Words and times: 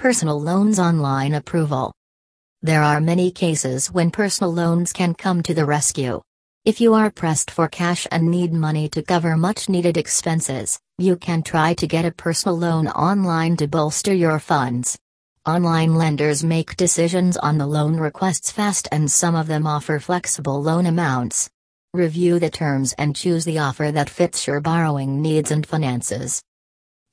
Personal 0.00 0.40
loans 0.40 0.78
online 0.78 1.34
approval. 1.34 1.92
There 2.62 2.82
are 2.82 3.02
many 3.02 3.30
cases 3.30 3.92
when 3.92 4.10
personal 4.10 4.50
loans 4.50 4.94
can 4.94 5.12
come 5.12 5.42
to 5.42 5.52
the 5.52 5.66
rescue. 5.66 6.22
If 6.64 6.80
you 6.80 6.94
are 6.94 7.10
pressed 7.10 7.50
for 7.50 7.68
cash 7.68 8.06
and 8.10 8.30
need 8.30 8.54
money 8.54 8.88
to 8.88 9.02
cover 9.02 9.36
much 9.36 9.68
needed 9.68 9.98
expenses, 9.98 10.80
you 10.96 11.16
can 11.16 11.42
try 11.42 11.74
to 11.74 11.86
get 11.86 12.06
a 12.06 12.12
personal 12.12 12.56
loan 12.56 12.88
online 12.88 13.58
to 13.58 13.68
bolster 13.68 14.14
your 14.14 14.38
funds. 14.38 14.98
Online 15.44 15.94
lenders 15.94 16.42
make 16.42 16.78
decisions 16.78 17.36
on 17.36 17.58
the 17.58 17.66
loan 17.66 17.96
requests 17.96 18.50
fast 18.50 18.88
and 18.90 19.12
some 19.12 19.34
of 19.34 19.48
them 19.48 19.66
offer 19.66 20.00
flexible 20.00 20.62
loan 20.62 20.86
amounts. 20.86 21.50
Review 21.92 22.38
the 22.38 22.48
terms 22.48 22.94
and 22.96 23.14
choose 23.14 23.44
the 23.44 23.58
offer 23.58 23.92
that 23.92 24.08
fits 24.08 24.46
your 24.46 24.62
borrowing 24.62 25.20
needs 25.20 25.50
and 25.50 25.66
finances. 25.66 26.40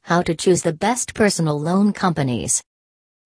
How 0.04 0.22
to 0.22 0.34
choose 0.34 0.62
the 0.62 0.72
best 0.72 1.14
personal 1.14 1.60
loan 1.60 1.92
companies. 1.92 2.64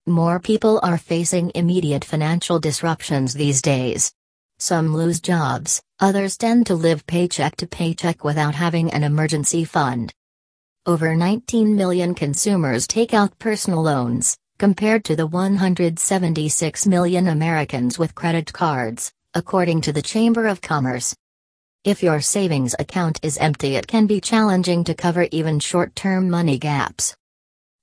More 0.08 0.40
people 0.40 0.80
are 0.82 0.98
facing 0.98 1.52
immediate 1.54 2.04
financial 2.04 2.60
disruptions 2.60 3.36
these 3.36 3.62
days. 3.62 4.12
Some 4.58 4.96
lose 4.96 5.22
jobs, 5.22 5.80
others 6.00 6.38
tend 6.38 6.66
to 6.66 6.76
live 6.76 7.06
paycheck 7.06 7.56
to 7.58 7.68
paycheck 7.68 8.24
without 8.24 8.56
having 8.56 8.92
an 8.92 9.04
emergency 9.04 9.64
fund. 9.64 10.12
Over 10.88 11.16
19 11.16 11.76
million 11.76 12.16
consumers 12.16 12.88
take 12.88 13.14
out 13.14 13.38
personal 13.38 13.84
loans, 13.84 14.36
compared 14.58 15.06
to 15.06 15.16
the 15.16 15.28
176 15.28 16.88
million 16.88 17.28
Americans 17.28 18.00
with 18.00 18.16
credit 18.16 18.52
cards, 18.52 19.14
according 19.36 19.82
to 19.82 19.94
the 19.94 20.02
Chamber 20.02 20.48
of 20.48 20.62
Commerce. 20.62 21.16
If 21.84 22.02
your 22.02 22.22
savings 22.22 22.76
account 22.80 23.20
is 23.22 23.38
empty, 23.38 23.76
it 23.76 23.86
can 23.86 24.08
be 24.08 24.20
challenging 24.20 24.84
to 24.86 24.96
cover 24.96 25.28
even 25.30 25.60
short 25.60 25.96
term 25.96 26.28
money 26.28 26.58
gaps. 26.58 27.16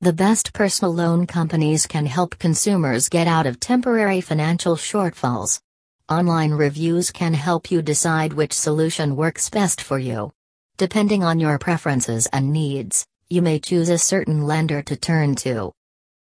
The 0.01 0.13
best 0.13 0.53
personal 0.53 0.95
loan 0.95 1.27
companies 1.27 1.85
can 1.85 2.07
help 2.07 2.39
consumers 2.39 3.09
get 3.09 3.27
out 3.27 3.49
of 3.49 3.59
temporary 3.59 4.21
financial 4.21 4.77
shortfalls. 4.77 5.61
Online 6.09 6.53
reviews 6.53 7.11
can 7.11 7.35
help 7.35 7.69
you 7.73 7.83
decide 7.83 8.33
which 8.33 8.53
solution 8.53 9.17
works 9.17 9.51
best 9.51 9.81
for 9.81 9.99
you. 9.99 10.31
Depending 10.77 11.25
on 11.25 11.41
your 11.41 11.59
preferences 11.59 12.29
and 12.33 12.53
needs, 12.53 13.05
you 13.29 13.43
may 13.43 13.59
choose 13.59 13.89
a 13.89 13.99
certain 13.99 14.47
lender 14.47 14.83
to 14.83 14.95
turn 14.95 15.35
to. 15.35 15.73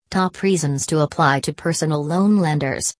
Top 0.09 0.41
reasons 0.41 0.85
to 0.87 0.99
apply 0.99 1.39
to 1.39 1.53
personal 1.53 2.03
loan 2.03 2.39
lenders. 2.39 2.93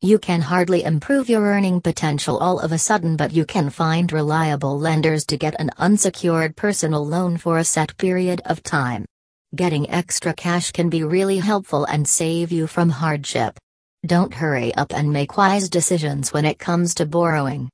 You 0.00 0.18
can 0.18 0.40
hardly 0.40 0.82
improve 0.82 1.28
your 1.28 1.42
earning 1.42 1.80
potential 1.80 2.38
all 2.38 2.58
of 2.58 2.72
a 2.72 2.78
sudden, 2.78 3.16
but 3.16 3.32
you 3.32 3.46
can 3.46 3.70
find 3.70 4.10
reliable 4.10 4.76
lenders 4.76 5.24
to 5.26 5.36
get 5.36 5.54
an 5.60 5.70
unsecured 5.78 6.56
personal 6.56 7.06
loan 7.06 7.36
for 7.36 7.58
a 7.58 7.64
set 7.64 7.96
period 7.98 8.42
of 8.46 8.64
time. 8.64 9.04
Getting 9.54 9.90
extra 9.90 10.32
cash 10.32 10.72
can 10.72 10.88
be 10.88 11.04
really 11.04 11.36
helpful 11.36 11.84
and 11.84 12.08
save 12.08 12.52
you 12.52 12.66
from 12.66 12.88
hardship. 12.88 13.58
Don't 14.06 14.32
hurry 14.32 14.74
up 14.76 14.94
and 14.94 15.12
make 15.12 15.36
wise 15.36 15.68
decisions 15.68 16.32
when 16.32 16.46
it 16.46 16.58
comes 16.58 16.94
to 16.94 17.04
borrowing. 17.04 17.68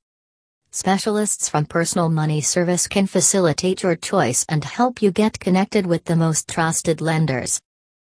Specialists 0.71 1.47
from 1.47 1.65
Personal 1.65 2.09
Money 2.09 2.41
Service 2.41 2.85
can 2.85 3.07
facilitate 3.07 3.81
your 3.81 3.95
choice 3.95 4.45
and 4.49 4.65
help 4.65 5.01
you 5.01 5.11
get 5.11 5.39
connected 5.39 5.85
with 5.85 6.03
the 6.03 6.17
most 6.17 6.49
trusted 6.49 6.99
lenders. 6.99 7.61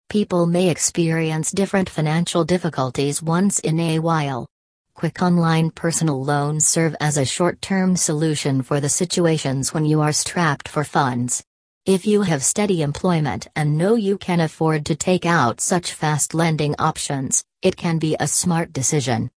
People 0.07 0.45
may 0.45 0.69
experience 0.69 1.51
different 1.51 1.89
financial 1.89 2.45
difficulties 2.45 3.21
once 3.21 3.59
in 3.59 3.77
a 3.77 3.99
while. 3.99 4.47
Quick 4.93 5.21
online 5.21 5.69
personal 5.69 6.23
loans 6.23 6.65
serve 6.65 6.95
as 7.01 7.17
a 7.17 7.25
short 7.25 7.61
term 7.61 7.97
solution 7.97 8.61
for 8.61 8.79
the 8.79 8.87
situations 8.87 9.73
when 9.73 9.83
you 9.83 9.99
are 9.99 10.13
strapped 10.13 10.69
for 10.69 10.85
funds. 10.85 11.43
If 11.89 12.05
you 12.05 12.21
have 12.21 12.43
steady 12.43 12.83
employment 12.83 13.47
and 13.55 13.75
know 13.75 13.95
you 13.95 14.19
can 14.19 14.41
afford 14.41 14.85
to 14.85 14.95
take 14.95 15.25
out 15.25 15.59
such 15.59 15.93
fast 15.93 16.35
lending 16.35 16.75
options, 16.77 17.43
it 17.63 17.77
can 17.77 17.97
be 17.97 18.15
a 18.19 18.27
smart 18.27 18.71
decision. 18.71 19.31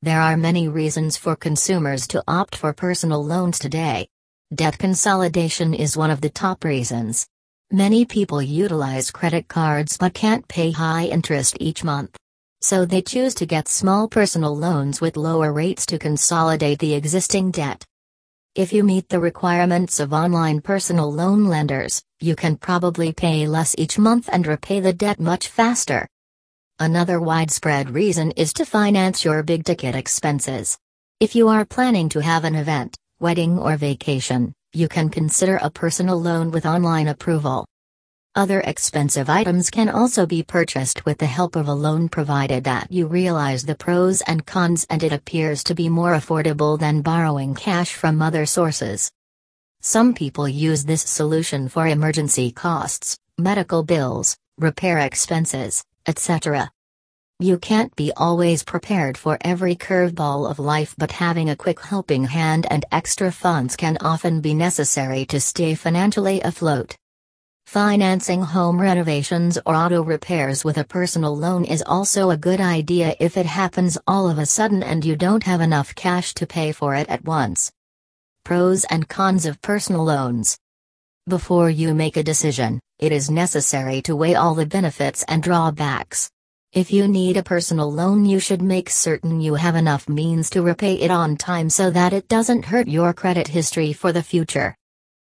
There 0.00 0.22
are 0.22 0.38
many 0.38 0.68
reasons 0.68 1.18
for 1.18 1.36
consumers 1.36 2.06
to 2.08 2.24
opt 2.26 2.56
for 2.56 2.72
personal 2.72 3.22
loans 3.22 3.58
today. 3.58 4.08
Debt 4.54 4.78
consolidation 4.78 5.74
is 5.74 5.94
one 5.94 6.10
of 6.10 6.22
the 6.22 6.30
top 6.30 6.64
reasons. 6.64 7.26
Many 7.70 8.06
people 8.06 8.40
utilize 8.40 9.10
credit 9.10 9.48
cards 9.48 9.98
but 9.98 10.14
can't 10.14 10.48
pay 10.48 10.70
high 10.70 11.04
interest 11.04 11.58
each 11.60 11.84
month. 11.84 12.16
So 12.62 12.86
they 12.86 13.02
choose 13.02 13.34
to 13.34 13.44
get 13.44 13.68
small 13.68 14.08
personal 14.08 14.56
loans 14.56 15.02
with 15.02 15.18
lower 15.18 15.52
rates 15.52 15.84
to 15.86 15.98
consolidate 15.98 16.78
the 16.78 16.94
existing 16.94 17.50
debt. 17.50 17.84
If 18.54 18.70
you 18.70 18.84
meet 18.84 19.08
the 19.08 19.18
requirements 19.18 19.98
of 19.98 20.12
online 20.12 20.60
personal 20.60 21.10
loan 21.10 21.46
lenders, 21.46 22.02
you 22.20 22.36
can 22.36 22.58
probably 22.58 23.10
pay 23.10 23.46
less 23.46 23.74
each 23.78 23.98
month 23.98 24.28
and 24.30 24.46
repay 24.46 24.78
the 24.78 24.92
debt 24.92 25.18
much 25.18 25.48
faster. 25.48 26.06
Another 26.78 27.18
widespread 27.18 27.88
reason 27.88 28.30
is 28.32 28.52
to 28.52 28.66
finance 28.66 29.24
your 29.24 29.42
big 29.42 29.64
ticket 29.64 29.94
expenses. 29.94 30.76
If 31.18 31.34
you 31.34 31.48
are 31.48 31.64
planning 31.64 32.10
to 32.10 32.20
have 32.20 32.44
an 32.44 32.54
event, 32.54 32.94
wedding, 33.20 33.58
or 33.58 33.78
vacation, 33.78 34.52
you 34.74 34.86
can 34.86 35.08
consider 35.08 35.58
a 35.62 35.70
personal 35.70 36.20
loan 36.20 36.50
with 36.50 36.66
online 36.66 37.08
approval. 37.08 37.64
Other 38.34 38.60
expensive 38.60 39.28
items 39.28 39.68
can 39.68 39.90
also 39.90 40.24
be 40.24 40.42
purchased 40.42 41.04
with 41.04 41.18
the 41.18 41.26
help 41.26 41.54
of 41.54 41.68
a 41.68 41.74
loan 41.74 42.08
provided 42.08 42.64
that 42.64 42.90
you 42.90 43.06
realize 43.06 43.62
the 43.62 43.74
pros 43.74 44.22
and 44.22 44.46
cons 44.46 44.86
and 44.88 45.02
it 45.02 45.12
appears 45.12 45.62
to 45.64 45.74
be 45.74 45.90
more 45.90 46.14
affordable 46.14 46.78
than 46.78 47.02
borrowing 47.02 47.54
cash 47.54 47.92
from 47.92 48.22
other 48.22 48.46
sources. 48.46 49.12
Some 49.82 50.14
people 50.14 50.48
use 50.48 50.82
this 50.82 51.02
solution 51.02 51.68
for 51.68 51.86
emergency 51.86 52.50
costs, 52.50 53.18
medical 53.36 53.82
bills, 53.82 54.38
repair 54.56 55.00
expenses, 55.00 55.84
etc. 56.06 56.70
You 57.38 57.58
can't 57.58 57.94
be 57.96 58.12
always 58.16 58.64
prepared 58.64 59.18
for 59.18 59.36
every 59.42 59.76
curveball 59.76 60.50
of 60.50 60.58
life, 60.58 60.94
but 60.96 61.12
having 61.12 61.50
a 61.50 61.56
quick 61.56 61.80
helping 61.80 62.24
hand 62.24 62.66
and 62.70 62.86
extra 62.92 63.30
funds 63.30 63.76
can 63.76 63.98
often 64.00 64.40
be 64.40 64.54
necessary 64.54 65.26
to 65.26 65.38
stay 65.38 65.74
financially 65.74 66.40
afloat. 66.40 66.96
Financing 67.72 68.42
home 68.42 68.78
renovations 68.78 69.56
or 69.64 69.74
auto 69.74 70.02
repairs 70.02 70.62
with 70.62 70.76
a 70.76 70.84
personal 70.84 71.34
loan 71.34 71.64
is 71.64 71.82
also 71.86 72.28
a 72.28 72.36
good 72.36 72.60
idea 72.60 73.16
if 73.18 73.38
it 73.38 73.46
happens 73.46 73.96
all 74.06 74.28
of 74.28 74.36
a 74.36 74.44
sudden 74.44 74.82
and 74.82 75.02
you 75.06 75.16
don't 75.16 75.44
have 75.44 75.62
enough 75.62 75.94
cash 75.94 76.34
to 76.34 76.46
pay 76.46 76.72
for 76.72 76.94
it 76.94 77.08
at 77.08 77.24
once. 77.24 77.72
Pros 78.44 78.84
and 78.90 79.08
cons 79.08 79.46
of 79.46 79.62
personal 79.62 80.04
loans. 80.04 80.58
Before 81.26 81.70
you 81.70 81.94
make 81.94 82.18
a 82.18 82.22
decision, 82.22 82.78
it 82.98 83.10
is 83.10 83.30
necessary 83.30 84.02
to 84.02 84.14
weigh 84.14 84.34
all 84.34 84.54
the 84.54 84.66
benefits 84.66 85.24
and 85.26 85.42
drawbacks. 85.42 86.30
If 86.74 86.92
you 86.92 87.08
need 87.08 87.38
a 87.38 87.42
personal 87.42 87.90
loan, 87.90 88.26
you 88.26 88.38
should 88.38 88.60
make 88.60 88.90
certain 88.90 89.40
you 89.40 89.54
have 89.54 89.76
enough 89.76 90.10
means 90.10 90.50
to 90.50 90.60
repay 90.60 90.96
it 90.96 91.10
on 91.10 91.38
time 91.38 91.70
so 91.70 91.90
that 91.90 92.12
it 92.12 92.28
doesn't 92.28 92.66
hurt 92.66 92.86
your 92.86 93.14
credit 93.14 93.48
history 93.48 93.94
for 93.94 94.12
the 94.12 94.22
future. 94.22 94.76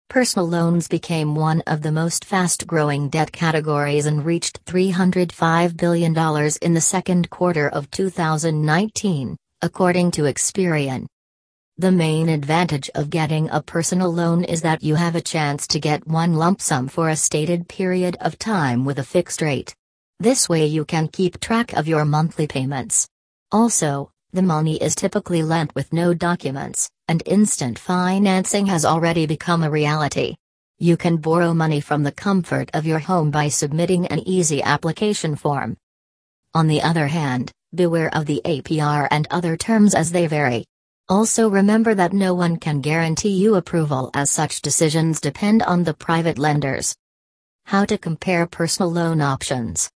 Personal 0.09 0.47
loans 0.47 0.87
became 0.87 1.35
one 1.35 1.61
of 1.67 1.81
the 1.81 1.91
most 1.91 2.23
fast 2.23 2.65
growing 2.65 3.09
debt 3.09 3.29
categories 3.33 4.05
and 4.05 4.23
reached 4.23 4.63
$305 4.65 5.75
billion 5.75 6.17
in 6.61 6.73
the 6.73 6.79
second 6.79 7.29
quarter 7.29 7.67
of 7.67 7.91
2019, 7.91 9.35
according 9.61 10.11
to 10.11 10.21
Experian. 10.21 11.07
The 11.77 11.91
main 11.91 12.29
advantage 12.29 12.89
of 12.95 13.09
getting 13.09 13.49
a 13.49 13.61
personal 13.61 14.11
loan 14.11 14.45
is 14.45 14.61
that 14.61 14.81
you 14.81 14.95
have 14.95 15.15
a 15.15 15.21
chance 15.21 15.67
to 15.67 15.79
get 15.79 16.07
one 16.07 16.35
lump 16.35 16.61
sum 16.61 16.87
for 16.87 17.09
a 17.09 17.15
stated 17.17 17.67
period 17.67 18.15
of 18.21 18.39
time 18.39 18.85
with 18.85 18.99
a 18.99 19.03
fixed 19.03 19.41
rate. 19.41 19.75
This 20.21 20.47
way 20.47 20.65
you 20.67 20.85
can 20.85 21.09
keep 21.09 21.41
track 21.41 21.73
of 21.73 21.85
your 21.85 22.05
monthly 22.05 22.47
payments. 22.47 23.09
Also, 23.51 24.09
the 24.33 24.41
money 24.41 24.75
is 24.77 24.95
typically 24.95 25.41
lent 25.41 25.73
with 25.73 25.93
no 25.93 26.13
documents, 26.13 26.89
and 27.07 27.23
instant 27.25 27.79
financing 27.79 28.65
has 28.67 28.85
already 28.85 29.25
become 29.25 29.63
a 29.63 29.69
reality. 29.69 30.35
You 30.79 30.97
can 30.97 31.17
borrow 31.17 31.53
money 31.53 31.79
from 31.79 32.03
the 32.03 32.11
comfort 32.11 32.69
of 32.73 32.85
your 32.85 32.99
home 32.99 33.31
by 33.31 33.47
submitting 33.47 34.05
an 34.07 34.19
easy 34.27 34.61
application 34.61 35.35
form. 35.35 35.77
On 36.53 36.67
the 36.67 36.81
other 36.81 37.07
hand, 37.07 37.51
beware 37.73 38.13
of 38.13 38.25
the 38.25 38.41
APR 38.45 39.07
and 39.09 39.27
other 39.31 39.57
terms 39.57 39.95
as 39.95 40.11
they 40.11 40.27
vary. 40.27 40.65
Also 41.09 41.49
remember 41.49 41.95
that 41.95 42.13
no 42.13 42.33
one 42.33 42.57
can 42.57 42.81
guarantee 42.81 43.29
you 43.29 43.55
approval 43.55 44.11
as 44.13 44.29
such 44.29 44.61
decisions 44.61 45.21
depend 45.21 45.63
on 45.63 45.83
the 45.83 45.93
private 45.93 46.37
lenders. 46.37 46.95
How 47.65 47.85
to 47.85 47.97
compare 47.97 48.45
personal 48.45 48.91
loan 48.91 49.21
options. 49.21 49.89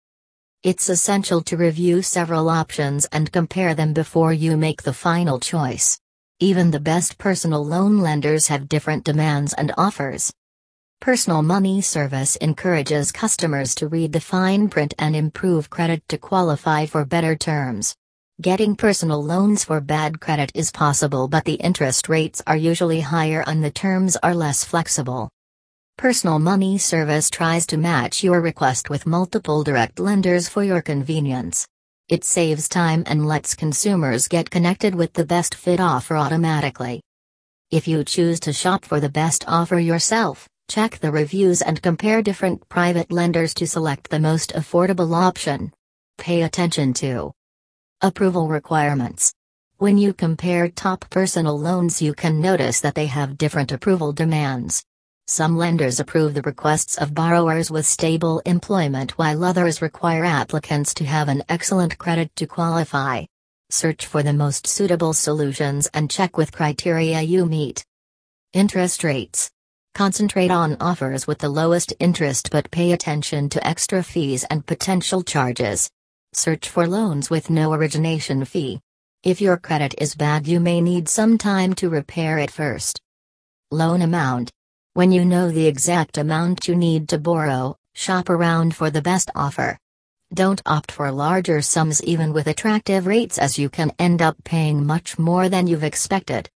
It's 0.64 0.88
essential 0.88 1.42
to 1.42 1.56
review 1.56 2.02
several 2.02 2.48
options 2.48 3.04
and 3.06 3.32
compare 3.32 3.74
them 3.74 3.92
before 3.92 4.32
you 4.32 4.56
make 4.56 4.84
the 4.84 4.92
final 4.92 5.40
choice. 5.40 5.98
Even 6.38 6.70
the 6.70 6.78
best 6.78 7.18
personal 7.18 7.66
loan 7.66 7.98
lenders 7.98 8.46
have 8.46 8.68
different 8.68 9.02
demands 9.02 9.52
and 9.54 9.74
offers. 9.76 10.32
Personal 11.00 11.42
Money 11.42 11.80
Service 11.80 12.36
encourages 12.36 13.10
customers 13.10 13.74
to 13.74 13.88
read 13.88 14.12
the 14.12 14.20
fine 14.20 14.68
print 14.68 14.94
and 15.00 15.16
improve 15.16 15.68
credit 15.68 16.00
to 16.06 16.16
qualify 16.16 16.86
for 16.86 17.04
better 17.04 17.34
terms. 17.34 17.96
Getting 18.40 18.76
personal 18.76 19.20
loans 19.20 19.64
for 19.64 19.80
bad 19.80 20.20
credit 20.20 20.52
is 20.54 20.70
possible, 20.70 21.26
but 21.26 21.44
the 21.44 21.54
interest 21.54 22.08
rates 22.08 22.40
are 22.46 22.56
usually 22.56 23.00
higher 23.00 23.42
and 23.48 23.64
the 23.64 23.70
terms 23.72 24.16
are 24.22 24.32
less 24.32 24.62
flexible. 24.62 25.28
Personal 26.02 26.40
Money 26.40 26.78
Service 26.78 27.30
tries 27.30 27.64
to 27.66 27.76
match 27.76 28.24
your 28.24 28.40
request 28.40 28.90
with 28.90 29.06
multiple 29.06 29.62
direct 29.62 30.00
lenders 30.00 30.48
for 30.48 30.64
your 30.64 30.82
convenience. 30.82 31.64
It 32.08 32.24
saves 32.24 32.68
time 32.68 33.04
and 33.06 33.28
lets 33.28 33.54
consumers 33.54 34.26
get 34.26 34.50
connected 34.50 34.96
with 34.96 35.12
the 35.12 35.24
best 35.24 35.54
fit 35.54 35.78
offer 35.78 36.16
automatically. 36.16 37.02
If 37.70 37.86
you 37.86 38.02
choose 38.02 38.40
to 38.40 38.52
shop 38.52 38.84
for 38.84 38.98
the 38.98 39.08
best 39.08 39.44
offer 39.46 39.78
yourself, 39.78 40.48
check 40.68 40.98
the 40.98 41.12
reviews 41.12 41.62
and 41.62 41.80
compare 41.80 42.20
different 42.20 42.68
private 42.68 43.12
lenders 43.12 43.54
to 43.54 43.68
select 43.68 44.10
the 44.10 44.18
most 44.18 44.52
affordable 44.54 45.14
option. 45.14 45.72
Pay 46.18 46.42
attention 46.42 46.94
to 46.94 47.30
approval 48.00 48.48
requirements. 48.48 49.32
When 49.78 49.98
you 49.98 50.14
compare 50.14 50.68
top 50.68 51.08
personal 51.10 51.56
loans, 51.56 52.02
you 52.02 52.12
can 52.12 52.40
notice 52.40 52.80
that 52.80 52.96
they 52.96 53.06
have 53.06 53.38
different 53.38 53.70
approval 53.70 54.12
demands. 54.12 54.82
Some 55.28 55.56
lenders 55.56 56.00
approve 56.00 56.34
the 56.34 56.42
requests 56.42 56.98
of 56.98 57.14
borrowers 57.14 57.70
with 57.70 57.86
stable 57.86 58.42
employment 58.44 59.12
while 59.12 59.44
others 59.44 59.80
require 59.80 60.24
applicants 60.24 60.92
to 60.94 61.04
have 61.04 61.28
an 61.28 61.44
excellent 61.48 61.96
credit 61.96 62.34
to 62.36 62.46
qualify. 62.46 63.24
Search 63.70 64.04
for 64.04 64.22
the 64.22 64.32
most 64.32 64.66
suitable 64.66 65.14
solutions 65.14 65.88
and 65.94 66.10
check 66.10 66.36
with 66.36 66.52
criteria 66.52 67.22
you 67.22 67.46
meet. 67.46 67.84
Interest 68.52 69.04
rates. 69.04 69.50
Concentrate 69.94 70.50
on 70.50 70.76
offers 70.80 71.26
with 71.26 71.38
the 71.38 71.48
lowest 71.48 71.94
interest 72.00 72.50
but 72.50 72.70
pay 72.70 72.92
attention 72.92 73.48
to 73.50 73.66
extra 73.66 74.02
fees 74.02 74.44
and 74.50 74.66
potential 74.66 75.22
charges. 75.22 75.88
Search 76.34 76.68
for 76.68 76.88
loans 76.88 77.30
with 77.30 77.48
no 77.48 77.72
origination 77.72 78.44
fee. 78.44 78.80
If 79.22 79.40
your 79.40 79.56
credit 79.56 79.94
is 79.98 80.16
bad, 80.16 80.48
you 80.48 80.58
may 80.58 80.80
need 80.80 81.08
some 81.08 81.38
time 81.38 81.74
to 81.74 81.88
repair 81.88 82.38
it 82.38 82.50
first. 82.50 83.00
Loan 83.70 84.02
amount. 84.02 84.50
When 84.94 85.10
you 85.10 85.24
know 85.24 85.50
the 85.50 85.66
exact 85.66 86.18
amount 86.18 86.68
you 86.68 86.76
need 86.76 87.08
to 87.08 87.18
borrow, 87.18 87.78
shop 87.94 88.28
around 88.28 88.76
for 88.76 88.90
the 88.90 89.00
best 89.00 89.30
offer. 89.34 89.78
Don't 90.34 90.60
opt 90.66 90.92
for 90.92 91.10
larger 91.10 91.62
sums 91.62 92.02
even 92.04 92.34
with 92.34 92.46
attractive 92.46 93.06
rates 93.06 93.38
as 93.38 93.58
you 93.58 93.70
can 93.70 93.92
end 93.98 94.20
up 94.20 94.36
paying 94.44 94.84
much 94.84 95.18
more 95.18 95.48
than 95.48 95.66
you've 95.66 95.82
expected. 95.82 96.50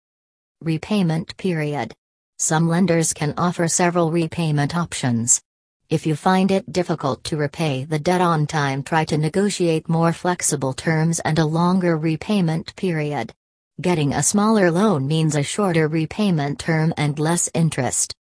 Repayment 0.59 1.37
period. 1.37 1.93
Some 2.37 2.67
lenders 2.67 3.13
can 3.13 3.33
offer 3.37 3.69
several 3.69 4.11
repayment 4.11 4.75
options. 4.75 5.41
If 5.89 6.05
you 6.05 6.17
find 6.17 6.51
it 6.51 6.73
difficult 6.73 7.23
to 7.25 7.37
repay 7.37 7.85
the 7.85 7.99
debt 7.99 8.19
on 8.19 8.47
time, 8.47 8.83
try 8.83 9.05
to 9.05 9.17
negotiate 9.17 9.87
more 9.87 10.11
flexible 10.11 10.73
terms 10.73 11.21
and 11.21 11.39
a 11.39 11.45
longer 11.45 11.95
repayment 11.95 12.75
period. 12.75 13.33
Getting 13.79 14.11
a 14.11 14.21
smaller 14.21 14.71
loan 14.71 15.07
means 15.07 15.35
a 15.37 15.43
shorter 15.43 15.87
repayment 15.87 16.59
term 16.59 16.93
and 16.97 17.17
less 17.17 17.49
interest. 17.53 18.13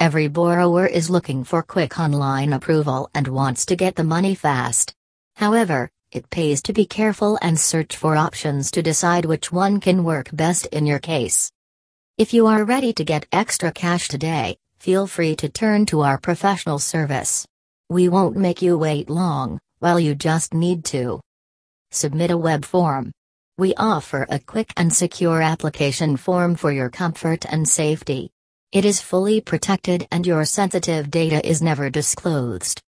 Every 0.00 0.28
borrower 0.28 0.86
is 0.86 1.10
looking 1.10 1.42
for 1.42 1.60
quick 1.60 1.98
online 1.98 2.52
approval 2.52 3.10
and 3.14 3.26
wants 3.26 3.66
to 3.66 3.74
get 3.74 3.96
the 3.96 4.04
money 4.04 4.36
fast. 4.36 4.94
However, 5.34 5.90
it 6.12 6.30
pays 6.30 6.62
to 6.62 6.72
be 6.72 6.86
careful 6.86 7.36
and 7.42 7.58
search 7.58 7.96
for 7.96 8.14
options 8.14 8.70
to 8.70 8.82
decide 8.82 9.24
which 9.24 9.50
one 9.50 9.80
can 9.80 10.04
work 10.04 10.30
best 10.32 10.66
in 10.66 10.86
your 10.86 11.00
case. 11.00 11.50
If 12.16 12.32
you 12.32 12.46
are 12.46 12.62
ready 12.62 12.92
to 12.92 13.02
get 13.02 13.26
extra 13.32 13.72
cash 13.72 14.06
today, 14.06 14.56
feel 14.78 15.08
free 15.08 15.34
to 15.34 15.48
turn 15.48 15.84
to 15.86 16.02
our 16.02 16.16
professional 16.16 16.78
service. 16.78 17.44
We 17.90 18.08
won't 18.08 18.36
make 18.36 18.62
you 18.62 18.78
wait 18.78 19.10
long, 19.10 19.58
well, 19.80 19.98
you 19.98 20.14
just 20.14 20.54
need 20.54 20.84
to 20.86 21.20
submit 21.90 22.30
a 22.30 22.38
web 22.38 22.64
form. 22.64 23.10
We 23.56 23.74
offer 23.74 24.28
a 24.30 24.38
quick 24.38 24.72
and 24.76 24.94
secure 24.94 25.42
application 25.42 26.16
form 26.16 26.54
for 26.54 26.70
your 26.70 26.88
comfort 26.88 27.44
and 27.46 27.68
safety. 27.68 28.30
It 28.70 28.84
is 28.84 29.00
fully 29.00 29.40
protected 29.40 30.06
and 30.12 30.26
your 30.26 30.44
sensitive 30.44 31.10
data 31.10 31.40
is 31.48 31.62
never 31.62 31.88
disclosed. 31.88 32.82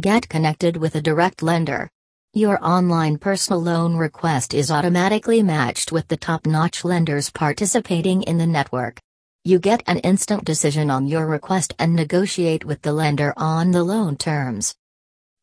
Get 0.00 0.28
connected 0.28 0.76
with 0.76 0.96
a 0.96 1.00
direct 1.00 1.40
lender. 1.40 1.88
Your 2.32 2.58
online 2.60 3.18
personal 3.18 3.62
loan 3.62 3.94
request 3.94 4.54
is 4.54 4.72
automatically 4.72 5.40
matched 5.40 5.92
with 5.92 6.08
the 6.08 6.16
top 6.16 6.46
notch 6.46 6.84
lenders 6.84 7.30
participating 7.30 8.24
in 8.24 8.38
the 8.38 8.46
network. 8.46 8.98
You 9.44 9.60
get 9.60 9.84
an 9.86 9.98
instant 9.98 10.44
decision 10.44 10.90
on 10.90 11.06
your 11.06 11.26
request 11.26 11.76
and 11.78 11.94
negotiate 11.94 12.64
with 12.64 12.82
the 12.82 12.92
lender 12.92 13.32
on 13.36 13.70
the 13.70 13.84
loan 13.84 14.16
terms. 14.16 14.74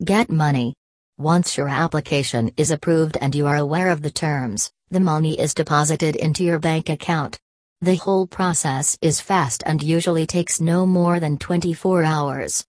Get 0.04 0.30
money. 0.30 0.74
Once 1.18 1.56
your 1.56 1.70
application 1.70 2.52
is 2.58 2.72
approved 2.72 3.16
and 3.22 3.34
you 3.34 3.48
are 3.48 3.56
aware 3.56 3.90
of 3.90 4.02
the 4.02 4.12
terms, 4.12 4.70
the 4.90 5.00
money 5.00 5.40
is 5.40 5.54
deposited 5.54 6.18
into 6.18 6.44
your 6.44 6.60
bank 6.60 6.90
account. 6.90 7.40
The 7.83 7.95
whole 7.95 8.28
process 8.28 8.95
is 9.01 9.22
fast 9.22 9.63
and 9.66 9.81
usually 9.81 10.28
takes 10.28 10.62
no 10.62 10.86
more 10.86 11.19
than 11.19 11.39
24 11.39 12.04
hours. 12.04 12.60